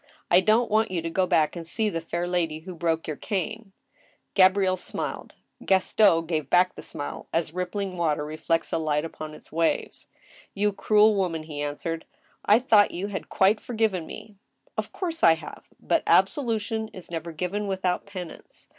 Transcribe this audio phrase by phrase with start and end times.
[0.31, 3.17] I don't want you to %o back and see the fair lady who broke your
[3.17, 3.71] cane
[4.33, 5.35] —"Gabrielle smiled.
[5.63, 10.07] Gaston gave back the snule, as rippling water reflects a light upon its waves."
[10.55, 14.37] You cruel woman," he answered;'* I thought you had quite forgiven me.""
[14.75, 15.65] Of course I have.
[15.79, 18.69] But absolution is never given without pen ance.